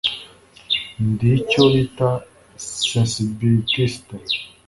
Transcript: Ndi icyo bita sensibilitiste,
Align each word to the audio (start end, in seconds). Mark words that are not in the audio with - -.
Ndi 1.07 1.27
icyo 1.39 1.63
bita 1.73 2.09
sensibilitiste, 2.89 4.15